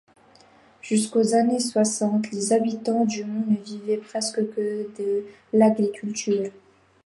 Jusqu'aux 0.81 1.35
années 1.35 1.59
soixante, 1.59 2.31
les 2.31 2.53
habitants 2.53 3.05
du 3.05 3.23
Mont 3.23 3.45
ne 3.47 3.55
vivaient 3.57 3.99
presque 3.99 4.43
que 4.55 4.89
de 4.97 5.27
l’agriculture. 5.53 6.49